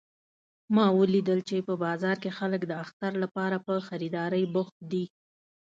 [0.75, 5.05] ما ولیدل چې په بازار کې خلک د اختر لپاره په خریدارۍ بوخت دي